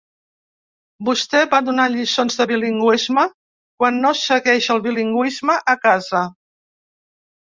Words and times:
Vostè 1.09 1.41
va 1.51 1.59
donant 1.67 1.93
lliçons 1.97 2.39
de 2.39 2.47
bilingüisme 2.53 3.27
quan 3.83 4.01
no 4.07 4.15
segueix 4.23 4.71
el 4.77 4.83
bilingüisme 4.89 5.59
a 5.75 5.81
casa. 5.89 6.27